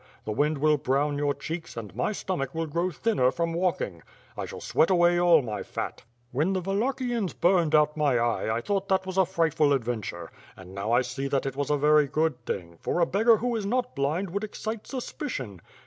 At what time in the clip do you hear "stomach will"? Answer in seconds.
2.11-2.65